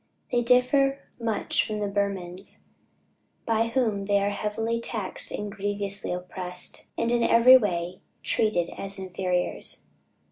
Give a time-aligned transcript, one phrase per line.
[0.31, 2.63] They differ much from the Burmans,
[3.45, 8.97] by whom they are heavily taxed and grievously oppressed, and in every way treated as
[8.97, 9.83] inferiors.